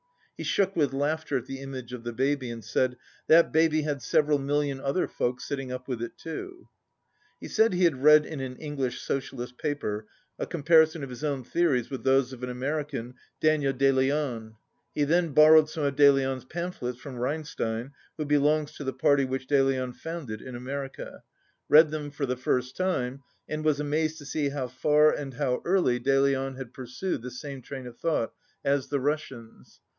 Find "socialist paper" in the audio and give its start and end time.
9.03-10.07